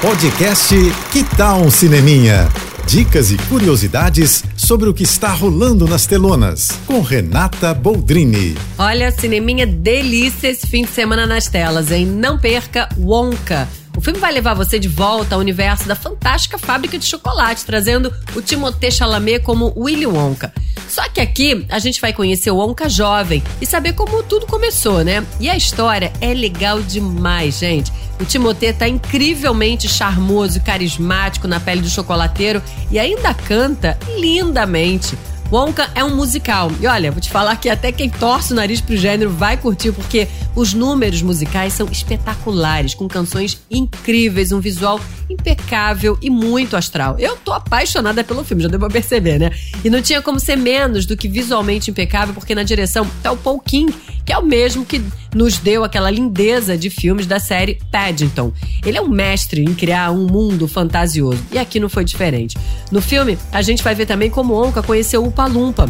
[0.00, 0.76] Podcast
[1.10, 2.48] Que Tal um Cineminha?
[2.86, 8.56] Dicas e curiosidades sobre o que está rolando nas telonas, com Renata Boldrini.
[8.78, 12.06] Olha, cineminha delícia esse fim de semana nas telas, hein?
[12.06, 13.68] Não perca Wonka.
[13.96, 18.14] O filme vai levar você de volta ao universo da fantástica fábrica de chocolate, trazendo
[18.36, 20.52] o Timothée Chalamet como Willy Wonka.
[20.88, 25.02] Só que aqui a gente vai conhecer o Wonka jovem e saber como tudo começou,
[25.02, 25.26] né?
[25.40, 27.92] E a história é legal demais, gente.
[28.20, 35.16] O Timothée tá incrivelmente charmoso e carismático na pele do chocolateiro e ainda canta lindamente.
[35.50, 36.70] Wonka é um musical.
[36.78, 39.92] E olha, vou te falar que até quem torce o nariz pro gênero vai curtir,
[39.92, 45.00] porque os números musicais são espetaculares, com canções incríveis, um visual
[45.30, 47.16] impecável e muito astral.
[47.18, 49.50] Eu tô apaixonada pelo filme, já deu pra perceber, né?
[49.82, 53.36] E não tinha como ser menos do que visualmente impecável, porque na direção tá o
[53.36, 53.94] Paul King,
[54.28, 55.02] que é o mesmo que
[55.34, 58.52] nos deu aquela lindeza de filmes da série Paddington.
[58.84, 62.54] Ele é um mestre em criar um mundo fantasioso, e aqui não foi diferente.
[62.92, 65.88] No filme, a gente vai ver também como Onka conheceu o Palumpa,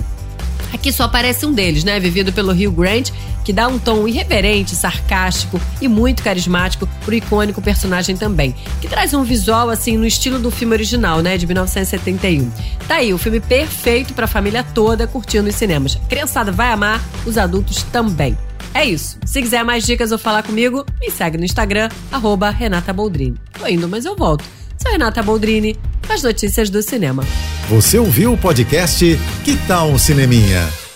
[0.72, 1.98] Aqui só aparece um deles, né?
[1.98, 3.11] Vivido pelo Hugh Grant,
[3.44, 8.55] que dá um tom irreverente, sarcástico e muito carismático pro icônico personagem também.
[8.80, 11.36] Que traz um visual, assim, no estilo do filme original, né?
[11.39, 12.50] De 1971.
[12.86, 15.96] Tá aí, o filme perfeito pra família toda curtindo os cinemas.
[15.96, 18.36] A criançada vai amar, os adultos também.
[18.74, 19.19] É isso.
[19.24, 23.36] Se quiser mais dicas ou falar comigo, me segue no Instagram, arroba Renata Boldrini.
[23.58, 24.44] Tô indo, mas eu volto.
[24.77, 25.77] Sou Renata Boldrini,
[26.12, 27.25] as notícias do cinema.
[27.69, 30.88] Você ouviu o podcast Que Tal um Cineminha?